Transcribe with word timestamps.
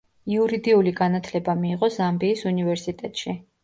იურიდიული 0.35 0.93
განათლება 1.01 1.57
მიიღო 1.63 1.93
ზამბიის 2.01 2.47
უნივერსიტეტში. 2.57 3.43